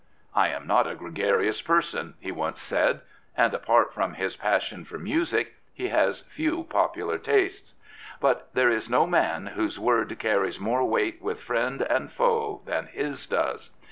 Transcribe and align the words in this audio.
I 0.33 0.47
am 0.47 0.65
not 0.65 0.87
a 0.87 0.95
gregarious 0.95 1.61
person," 1.61 2.15
he 2.19 2.31
once 2.31 2.59
said, 2.59 3.01
and 3.37 3.53
apart 3.53 3.93
from 3.93 4.15
his 4.15 4.35
passion 4.35 4.83
for 4.83 4.97
music 4.97 5.53
he 5.75 5.89
has 5.89 6.21
few 6.21 6.63
popular 6.63 7.19
tastes. 7.19 7.75
But 8.19 8.49
there 8.55 8.71
is 8.71 8.89
no 8.89 9.05
man 9.05 9.45
whose 9.53 9.77
word 9.79 10.17
carries 10.17 10.59
more 10.59 10.83
weight 10.85 11.21
with 11.21 11.39
friend 11.39 11.83
and 11.83 12.11
foe 12.11 12.63
than 12.65 12.87
his 12.87 13.27
does. 13.27 13.69